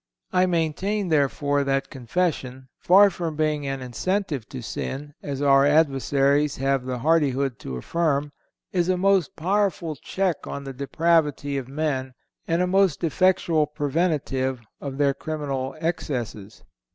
[0.33, 6.57] I maintain, therefore, that confession, far from being an incentive to sin, as our adversaries
[6.57, 8.31] have the hardihood to affirm,
[8.71, 12.15] is a most powerful check on the depravity of men
[12.47, 16.63] and a most effectual preventive of their criminal excesses.